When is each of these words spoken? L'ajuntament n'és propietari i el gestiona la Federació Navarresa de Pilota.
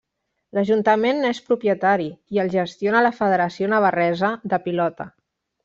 L'ajuntament 0.57 1.21
n'és 1.25 1.41
propietari 1.49 2.09
i 2.37 2.41
el 2.45 2.51
gestiona 2.55 3.03
la 3.09 3.13
Federació 3.21 3.71
Navarresa 3.77 4.33
de 4.55 4.63
Pilota. 4.69 5.11